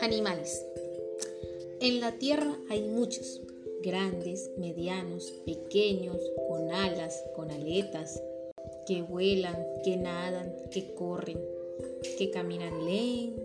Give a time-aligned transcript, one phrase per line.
[0.00, 0.64] Animales.
[1.80, 3.40] En la tierra hay muchos,
[3.82, 6.16] grandes, medianos, pequeños,
[6.48, 8.22] con alas, con aletas,
[8.86, 11.40] que vuelan, que nadan, que corren,
[12.16, 13.42] que caminan lento,